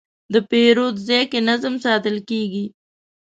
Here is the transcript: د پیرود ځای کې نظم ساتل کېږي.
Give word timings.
د 0.33 0.35
پیرود 0.49 0.95
ځای 1.07 1.23
کې 1.31 1.39
نظم 1.49 1.73
ساتل 1.85 2.17
کېږي. 2.29 2.65